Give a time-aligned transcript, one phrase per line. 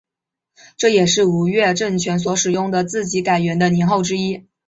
[0.77, 4.47] 这也是吴越政权所使用的自己改元的年号之一。